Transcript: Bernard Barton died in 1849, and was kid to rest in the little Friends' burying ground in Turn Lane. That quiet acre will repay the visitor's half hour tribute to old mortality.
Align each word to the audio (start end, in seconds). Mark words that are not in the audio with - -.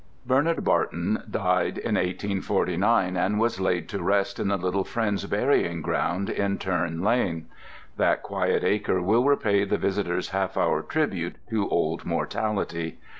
Bernard 0.25 0.63
Barton 0.63 1.21
died 1.29 1.77
in 1.77 1.93
1849, 1.93 3.15
and 3.15 3.39
was 3.39 3.59
kid 3.59 3.87
to 3.89 4.01
rest 4.01 4.39
in 4.39 4.47
the 4.47 4.57
little 4.57 4.83
Friends' 4.83 5.27
burying 5.27 5.83
ground 5.83 6.27
in 6.27 6.57
Turn 6.57 7.03
Lane. 7.03 7.45
That 7.97 8.23
quiet 8.23 8.63
acre 8.63 8.99
will 8.99 9.23
repay 9.25 9.63
the 9.63 9.77
visitor's 9.77 10.29
half 10.29 10.57
hour 10.57 10.81
tribute 10.81 11.35
to 11.51 11.69
old 11.69 12.03
mortality. 12.03 12.97